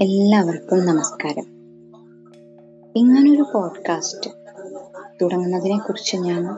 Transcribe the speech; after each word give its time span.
എല്ലാവർക്കും 0.00 0.86
നമസ്കാരം. 0.86 1.44
ഇങ്ങനൊരു 2.96 3.44
പോഡ്കാസ്റ്റ് 3.54 4.30
തുടങ്ങുന്നതിനെ 5.22 5.78
കുറിച്ച് 5.78 6.16
ഞാൻ 6.16 6.56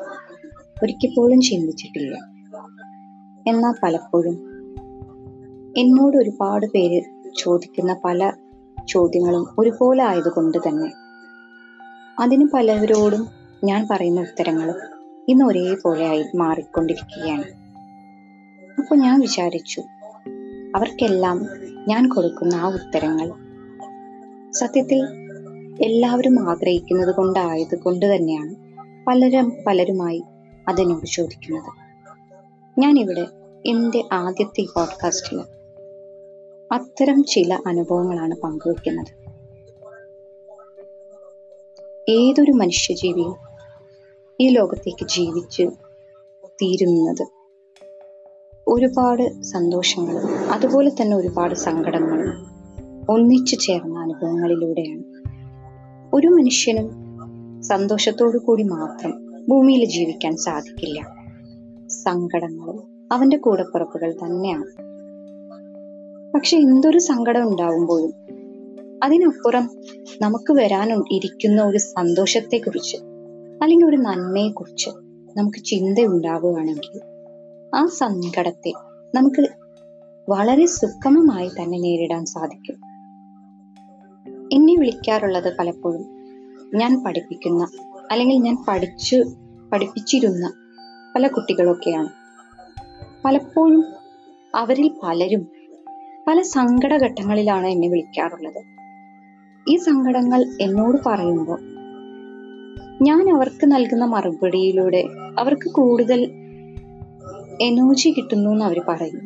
ഒരിക്കൽ 0.83 1.15
പോലും 1.17 1.41
ചിന്തിച്ചിട്ടില്ല. 1.41 2.15
എന്നാൽ 3.47 3.75
പലപ്പോഴും 3.83 4.35
എന്നോട് 5.77 6.17
ഒരുപാട് 6.17 6.67
പേര് 6.67 7.03
ചോദിക്കുന്ന 7.39 8.01
പല 8.05 8.33
ചോദ്യങ്ങളും 8.89 9.47
ഒരുപോലെ 9.59 10.05
ആയതുകൊണ്ട് 10.05 10.59
തന്നെ 10.59 10.93
അതിന് 12.21 12.49
പലവരോടും 12.55 13.27
ഞാൻ 13.65 13.87
പറയുന്ന 13.91 14.21
ഉത്തരങ്ങളും 14.21 14.75
ഇന്ന് 15.29 15.45
ഒരേപോലെ 15.45 16.09
ആയി 16.09 16.25
മാറിക്കൊണ്ടിരിക്കുകയാണ്. 16.37 17.58
അപ്പോൾ 18.89 19.01
ഞാൻ 19.01 19.21
വിചാരിച്ചു 19.21 19.81
അവർക്കെല്ലാം 20.77 21.47
ഞാൻ 21.89 22.09
കൊടുക്കുന്ന 22.09 22.55
ആ 22.55 22.69
ഉത്തരങ്ങൾ. 22.69 23.33
സത്യത്തിൽ 24.53 25.03
എല്ലാവരും 25.85 26.51
ആഗ്രഹിക്കുന്നത് 26.51 27.15
കൊണ്ടായത് 27.15 27.79
കൊണ്ട് 27.79 28.17
തന്നെയാണ് 28.17 28.55
പലരും 29.07 29.57
പലരുമായി 29.67 30.23
അതിനോട് 30.69 31.07
ചോദിക്കുന്നത്. 31.07 31.73
ഞാനിവിടെ 32.81 33.27
എന്റെ 33.67 34.05
ആദ്യത്തെ 34.13 34.65
പോഡ്കാസ്റ്റിൽ 34.77 35.41
അത്തരം 36.73 37.25
ചില 37.25 37.59
അനുഭവങ്ങളാണ് 37.67 38.35
പങ്കുവെക്കുന്നത്. 38.35 39.13
ഏതൊരു 42.11 42.53
മനുഷ്യജീവിയും 42.53 43.37
ഈ 44.41 44.49
ലോകത്തേക്ക് 44.49 45.07
ജീവിച്ച് 45.09 45.63
തീരുന്നത് 46.47 47.38
ഒരുപാട് 48.69 49.43
സന്തോഷങ്ങളും 49.43 50.53
അതുപോലെ 50.53 50.91
തന്നെ 50.91 51.17
ഒരുപാട് 51.17 51.55
സങ്കടങ്ങളും 51.55 52.47
ഒന്നിച്ചു 53.11 53.57
ചേർന്ന 53.57 53.99
അനുഭവങ്ങളിലൂടെയാണ്. 53.99 55.03
ഒരു 56.15 56.27
മനുഷ്യനും 56.27 56.91
സന്തോഷത്തോടു 57.63 58.39
കൂടി 58.39 58.63
മാത്രം 58.63 59.27
ഭൂമിയിൽ 59.49 59.85
ജീവിക്കാൻ 59.85 60.37
സാധിക്കില്ല. 60.37 61.01
സങ്കടങ്ങളും 61.89 63.09
അവന്റെ 63.13 63.37
കൂടപ്പിറപ്പുകൾ 63.37 64.13
തന്നെയാണ്. 64.13 64.89
പക്ഷെ 66.33 66.57
എന്തൊരു 66.57 66.99
സങ്കടം 66.99 67.49
ഉണ്ടാവുമ്പോഴും 67.49 68.13
അതിനപ്പുറം 69.05 69.71
നമുക്ക് 70.23 70.53
വരാനും 70.53 71.05
ഇരിക്കുന്ന 71.13 71.63
ഒരു 71.63 71.79
സന്തോഷത്തെക്കുറിച്ച് 71.79 72.97
അല്ലെങ്കിൽ 73.63 73.87
ഒരു 73.87 73.97
നന്മയെക്കുറിച്ച് 73.97 74.91
നമുക്ക് 75.37 75.65
ചിന്ത 75.65 75.99
ഉണ്ടാവുകയാണെങ്കിൽ 75.99 77.01
ആ 77.75 77.87
സങ്കടത്തെ 77.87 78.73
നമുക്ക് 79.15 79.49
വളരെ 80.29 80.67
സുഖമമായി 80.67 81.49
തന്നെ 81.49 81.79
നേരിടാൻ 81.79 82.25
സാധിക്കും. 82.25 82.75
എന്നെ 84.53 84.77
വിളിക്കാറുള്ളത് 84.77 85.57
പലപ്പോഴും 85.59 86.03
ഞാൻ 86.75 87.05
പഠിപ്പിക്കുന്ന 87.05 87.67
അല്ലെങ്കിൽ 88.11 88.37
ഞാൻ 88.37 88.57
പഠിച്ചു 88.69 89.23
പഠിപ്പിച്ചിരുന്ന 89.73 90.53
പല 91.17 91.27
കുട്ടികളൊക്കെയാണ്. 91.27 92.09
പലപ്പോഴും 93.25 93.85
അവരിൽ 94.55 94.91
പലരും 95.03 95.49
പല 96.29 96.43
സങ്കടഘട്ടങ്ങളിലാണ് 96.43 97.67
എന്നെ 97.67 97.89
വിളിക്കാറുള്ളത്. 97.89 98.63
ഈ 99.71 99.77
സങ്കടങ്ങൾ 99.77 100.45
എന്നോട് 100.61 100.97
പറയുമ്പോൾ 101.07 101.61
ഞാൻ 103.03 103.37
അവർക്ക് 103.37 103.67
നൽകുന്ന 103.67 104.05
മറുപടിയിലൂടെ 104.05 105.05
അവർക്ക് 105.39 105.71
കൂടുതൽ 105.71 106.48
എനർജി 107.63 108.09
കിട്ടുന്നു 108.11 108.51
എന്ന് 108.51 108.65
അവർ 108.65 108.81
പറയുന്നു. 108.89 109.25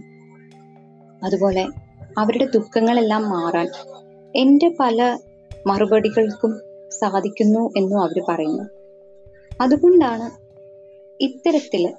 അതുപോലെ 1.25 1.69
അവരുടെ 2.19 2.47
ദുഃഖങ്ങളെല്ലാം 2.55 3.30
മാറാൻ 3.30 3.68
എന്റെ 4.36 4.77
പല 4.80 5.18
മറുപടികൾക്കും 5.67 6.61
സാധിക്കുന്നു 7.01 7.70
എന്നും 7.77 8.01
അവർ 8.01 8.23
പറയുന്നു. 8.29 8.64
അതുകൊണ്ടാണ് 9.61 10.30
ഇത്തരത്തിൽ 11.20 11.95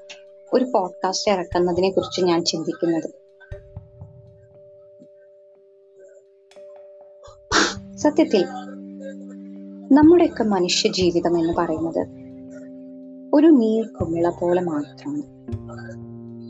ഒരു 0.54 0.64
പോഡ്കാസ്റ്റ് 0.64 1.32
ഇറക്കുന്നതിനെ 1.32 1.92
കുറിച്ച് 1.92 2.22
ഞാൻ 2.22 2.46
ചിന്തിക്കുന്നത്. 2.46 3.10
സത്യത്തിൽ 7.98 8.46
നമ്മുടെയൊക്കെ 9.96 10.44
മനുഷ്യ 10.44 10.90
ജീവിതം 10.90 11.40
എന്ന് 11.40 11.54
പറയുന്നത് 11.54 12.08
ഒരു 13.34 13.48
നീർക്കുമിള 13.48 14.30
പോലെ 14.30 14.62
മാത്രമാണ്. 14.62 15.34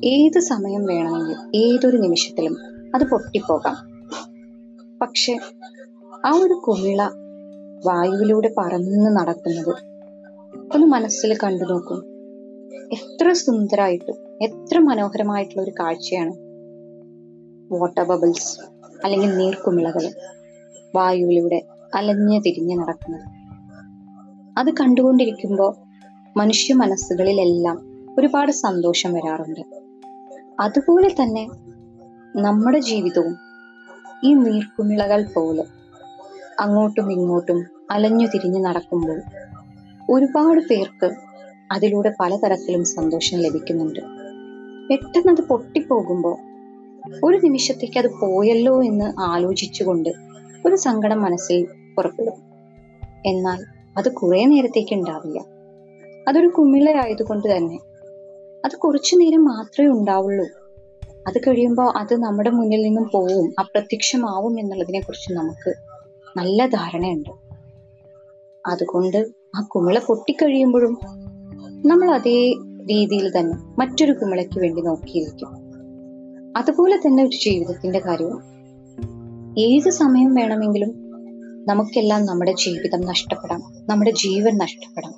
ഏത് 0.04 0.40
സമയം 0.40 0.86
വേണമെങ്കിലും 0.86 1.56
ഏതൊരു 1.56 1.98
നിമിഷത്തിലും 1.98 2.58
അത് 2.96 3.04
പൊട്ടിപ്പോകാം. 3.10 3.76
പക്ഷെ 5.02 5.40
ആ 6.26 6.32
ഒരു 6.32 6.54
കുമിള 6.54 7.02
വായുവിലൂടെ 7.86 8.54
പറന്ന് 8.58 9.16
നടക്കുന്നത് 9.16 9.76
ഒന്ന് 10.76 10.88
മനസ്സിൽ 10.88 11.38
കണ്ടു 11.44 11.64
നോക്കും. 11.64 12.14
എത്ര 12.94 13.34
സുന്ദരായിട്ടും 13.34 14.16
എത്ര 14.42 14.80
മനോഹരമായിട്ടുള്ള 14.80 15.62
ഒരു 15.62 15.72
കാഴ്ചയാണ് 15.72 16.34
വാട്ടർ 17.74 18.04
ബബിൾസ് 18.04 18.60
അല്ലെങ്കിൽ 19.04 19.38
നീർക്കുമിളകൾ 19.38 20.12
വായുവിലൂടെ 20.96 21.64
അലഞ്ഞു 21.96 22.40
തിരിഞ്ഞ് 22.40 22.80
നടക്കുന്നത്. 22.80 23.28
അത് 24.58 24.74
കണ്ടുകൊണ്ടിരിക്കുമ്പോൾ 24.82 25.76
മനുഷ്യ 26.38 26.74
മനസ്സുകളിലെല്ലാം 26.74 27.78
ഒരുപാട് 28.20 28.52
സന്തോഷം 28.52 29.14
വരാറുണ്ട്. 29.14 29.83
അതുപോലെ 30.60 31.10
തന്നെ 31.10 31.48
നമ്മുടെ 32.36 32.80
ജീവിതവും 32.80 33.36
ഈ 34.24 34.34
നീർക്കുമിളകൾ 34.34 35.26
പോലെ 35.34 35.64
അങ്ങോട്ടും 36.60 37.12
ഇങ്ങോട്ടും 37.12 37.66
അലഞ്ഞു 37.92 38.28
തിരിഞ്ഞു 38.28 38.60
നടക്കുമ്പോൾ 38.60 39.22
ഒരുപാട് 40.10 40.62
പേർക്ക് 40.62 41.16
അതിലൂടെ 41.72 42.14
പലതരത്തിലും 42.20 42.84
സന്തോഷം 42.84 43.38
ലഭിക്കുന്നുണ്ട്. 43.38 44.00
പെട്ടെന്ന് 44.90 45.32
അത് 45.32 45.42
പൊട്ടിപ്പോകുമ്പോൾ 45.42 46.38
ഒരു 47.24 47.38
നിമിഷത്തേക്ക് 47.44 48.00
അത് 48.00 48.12
പോയല്ലോ 48.22 48.84
എന്ന് 48.84 49.22
ആലോചിച്ചുകൊണ്ട് 49.22 50.10
ഒരു 50.66 50.76
സങ്കടം 50.76 51.22
മനസ്സിൽ 51.22 51.68
പുറപ്പെടും. 51.98 52.34
എന്നാൽ 53.26 53.66
അത് 53.98 54.12
കുറെ 54.12 54.46
നേരത്തേക്ക് 54.46 54.94
ഉണ്ടാവില്ല. 54.94 55.40
അതൊരു 56.30 56.48
കുമിളയായതുകൊണ്ട് 56.48 57.58
തന്നെ 57.58 57.80
അത് 58.66 58.76
കുറച്ചു 58.76 59.16
നേരം 59.16 59.46
മാത്രമേ 59.46 59.88
ഉണ്ടാവുള്ളൂ. 59.88 60.46
അത് 61.28 61.40
കഴിയുമ്പോൾ 61.40 61.98
അത് 61.98 62.14
നമ്മുടെ 62.14 62.50
മുന്നിൽ 62.50 62.82
നിന്നും 62.82 63.10
പോവും 63.14 63.54
അപ്രത്യക്ഷമാവും 63.60 64.60
എന്നുള്ളതിനെ 64.60 65.00
കുറിച്ച് 65.00 65.34
നമുക്ക് 65.34 65.74
നല്ല 66.38 66.66
ധാരണയുണ്ട്. 66.66 67.30
അതുകൊണ്ട് 68.66 69.18
ആ 69.56 69.62
കുമിള 69.62 70.00
പൊട്ടിക്കഴിയുമ്പോഴും 70.00 71.00
നമ്മൾ 71.86 72.12
അതേ 72.12 72.54
രീതിയിൽ 72.92 73.40
തന്നെ 73.40 73.58
മറ്റൊരു 73.80 74.12
കുമിളയ്ക്ക് 74.12 74.60
വേണ്ടി 74.60 74.82
നോക്കിയിരിക്കും. 74.82 75.48
അതുപോലെ 76.58 76.98
തന്നെ 76.98 77.24
ഒരു 77.24 77.36
ജീവിതത്തിന്റെ 77.36 78.00
കാര്യവും. 78.00 78.44
ഏത് 79.60 79.90
സമയം 79.90 80.34
വേണമെങ്കിലും 80.34 80.90
നമുക്കെല്ലാം 81.68 82.26
നമ്മുടെ 82.26 82.52
ജീവിതം 82.52 83.02
നഷ്ടപ്പെടാം 83.02 83.64
നമ്മുടെ 83.90 84.12
ജീവൻ 84.12 84.58
നഷ്ടപ്പെടാം. 84.58 85.14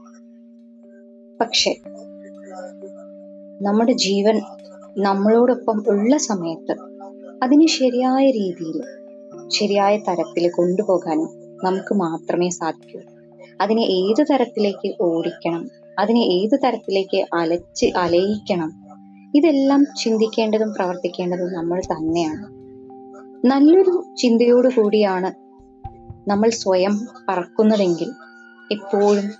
പക്ഷെ 1.41 1.75
നമ്മുടെ 3.61 3.93
ജീവൻ 3.93 4.41
നമ്മളോടൊപ്പം 4.97 5.83
ഉള്ള 5.87 6.17
സമയത്ത് 6.17 6.75
അതിനെ 7.43 7.67
ശരിയായ 7.67 8.31
രീതിയിൽ 8.31 8.83
ശരിയായ 9.47 9.97
തരത്തിൽ 9.97 10.49
കൊണ്ടുപോകാനും 10.49 11.29
നമുക്ക് 11.63 11.93
മാത്രമേ 11.93 12.49
സാധിക്കൂ. 12.49 12.99
അതിനെ 13.61 13.81
ഏത് 13.81 14.25
തരത്തിലേക്ക് 14.31 14.95
ഓടിക്കണം 15.01 15.69
അതിനെ 15.99 16.19
ഏത് 16.19 16.59
തരത്തിലേക്ക് 16.63 17.25
അലച്ച് 17.33 17.85
അലയിക്കണം 17.85 18.85
ഇതെല്ലാം 19.35 19.85
ചിന്തിക്കേണ്ടതും 20.03 20.73
പ്രവർത്തിക്കേണ്ടതും 20.73 21.53
നമ്മൾ 21.53 21.81
തന്നെയാണ്. 21.81 22.45
നല്ലൊരു 23.47 24.03
ചിന്തയോടു 24.17 24.67
കൂടിയാണ് 24.67 25.45
നമ്മൾ 26.29 26.49
സ്വയം 26.49 26.99
പറക്കുന്നതെങ്കിൽ 27.29 28.11
എപ്പോഴും 28.71 29.31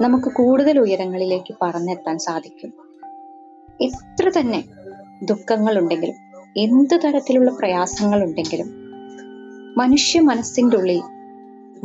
നമുക്ക് 0.00 0.32
കൂടുതൽ 0.32 0.78
ഉയരങ്ങളിലേക്ക് 0.78 1.54
പറന്നെത്താൻ 1.62 2.18
സാധിക്കും. 2.18 2.83
എത്ര 3.80 4.28
തന്നെ 4.28 4.64
ദുഃഖങ്ങൾ 5.22 5.78
ഉണ്ടെങ്കിലും 5.78 6.14
എന്ത് 6.56 7.00
തരത്തിലുള്ള 7.04 7.50
പ്രയാസങ്ങൾ 7.50 8.22
ഉണ്ടെങ്കിലും 8.22 8.68
മനുഷ്യ 9.76 10.20
മനസ്സിന്റെ 10.20 10.76
ഉള്ളിൽ 10.76 11.02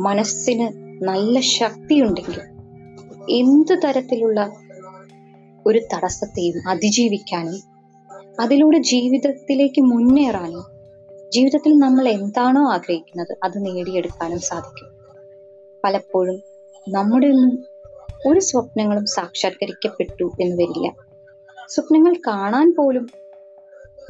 മനസ്സിന് 0.00 0.66
നല്ല 1.04 1.40
ശക്തി 1.40 1.94
ഉണ്ടെങ്കിൽ 2.00 2.40
എന്ത് 3.30 3.82
തരത്തിലുള്ള 3.84 4.52
ഒരു 5.66 5.78
തടസ്സത്തെയും 5.78 6.68
അതിജീവിക്കാനും 6.68 7.58
അതിലൂടെ 8.40 8.78
ജീവിതത്തിലേക്ക് 8.78 9.80
മുന്നേറാനും 9.80 10.64
ജീവിതത്തിൽ 11.32 11.78
നമ്മൾ 11.78 12.08
എന്താണോ 12.08 12.72
ആഗ്രഹിക്കുന്നത് 12.72 13.38
അത് 13.42 13.66
നേടിയെടുക്കാനും 13.66 14.38
സാധിക്കും. 14.38 14.88
പലപ്പോഴും 15.84 16.42
നമ്മുടെ 16.88 17.26
ഒന്നും 17.26 17.64
ഒരു 18.26 18.40
സ്വപ്നങ്ങളും 18.40 19.06
സാക്ഷാത്കരിക്കപ്പെട്ടു 19.06 20.32
എന്ന് 20.40 20.56
വരില്ല. 20.56 21.09
സ്വപ്നങ്ങൾ 21.70 22.14
കാണാൻ 22.26 22.74
പോലും 22.78 23.08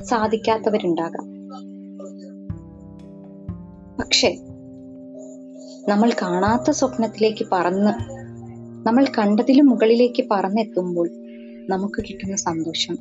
സാധിക്കാത്തവരുണ്ടാകാം. 0.05 1.27
പക്ഷെ 3.99 4.39
നമ്മൾ 5.89 6.13
കാണാത്ത 6.23 6.71
സ്വപ്നത്തിലേക്ക് 6.71 7.47
പറന്ന് 7.53 7.93
നമ്മൾ 8.87 9.07
കണ്ടതിലും 9.19 9.67
മുകളിലേക്ക് 9.67 10.27
പറന്നെത്തുമ്പോൾ 10.31 11.09
നമുക്ക് 11.71 12.03
കിട്ടുന്ന 12.03 12.37
സന്തോഷം 12.37 12.95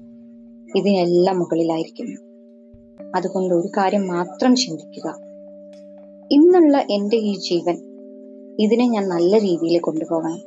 ഇതിനെല്ലാം 0.75 1.39
മുകളിലായിരിക്കുന്നു. 1.39 2.17
അതുകൊണ്ട് 3.15 3.53
ഒരു 3.53 3.67
കാര്യം 3.77 4.07
മാത്രം 4.07 4.55
ചിന്തിക്കുക. 4.55 5.17
ഇന്നുള്ള 6.31 6.77
എന്റെ 6.77 7.17
ഈ 7.17 7.33
ജീവൻ 7.37 7.75
ഇതിനെ 8.59 8.89
ഞാൻ 8.89 9.09
നല്ല 9.09 9.37
രീതിയിൽ 9.37 9.79
കൊണ്ടുപോകണം. 9.79 10.41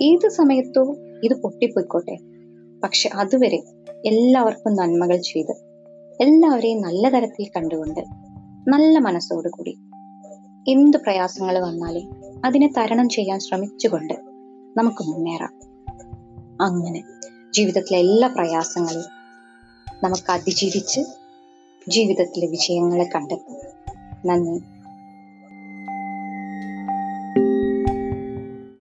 ഏത് 0.00 0.28
സമയത്തോ 0.28 0.96
ഇത് 1.24 1.40
പൊട്ടിപ്പോയിക്കോട്ടെ. 1.42 2.37
പക്ഷെ 2.82 3.10
അതുവരെ 3.14 3.62
എല്ലാവർക്കും 4.06 4.76
നന്മകൾ 4.76 5.16
ചെയ്ത് 5.16 5.52
എല്ലാവരെയും 6.20 6.82
നല്ല 6.82 7.08
തരത്തിൽ 7.08 7.46
കണ്ടുകൊണ്ട് 7.56 8.00
നല്ല 8.68 8.98
മനസ്സോടുകൂടി 8.98 9.78
എന്ത് 10.72 10.96
പ്രയാസങ്ങൾ 10.96 11.58
വന്നാലും 11.58 12.10
അതിനെ 12.44 12.72
തരണം 12.76 13.08
ചെയ്യാൻ 13.08 13.40
ശ്രമിച്ചുകൊണ്ട് 13.40 14.14
നമുക്ക് 14.76 15.04
മുന്നേറാം. 15.04 15.52
അങ്ങനെ 16.62 17.04
ജീവിതത്തിലെ 17.54 17.98
എല്ലാ 17.98 18.28
പ്രയാസങ്ങളും 18.28 19.04
നമുക്ക് 20.04 20.32
അതിജീവിച്ച് 20.32 21.00
ജീവിതത്തിലെ 21.88 22.46
വിജയങ്ങളെ 22.46 23.04
കണ്ടെത്തും. 23.04 23.56
നന്ദി. 24.26 24.77